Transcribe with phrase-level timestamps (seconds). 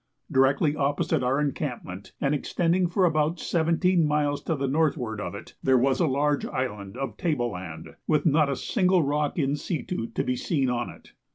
[0.31, 5.53] Directly opposite our encampment, and extending for about seventeen miles to the northward of it,
[5.61, 10.07] there was a large island of table land, with not a single rock in situ
[10.07, 11.13] to be seen on it.